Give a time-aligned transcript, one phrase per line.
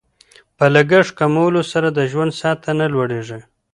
[0.57, 3.39] په لګښت کمولو سره د ژوند سطحه نه لوړیږي.